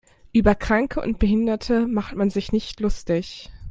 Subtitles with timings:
[0.33, 3.51] Über Kranke und Behinderte macht man sich nicht lustig.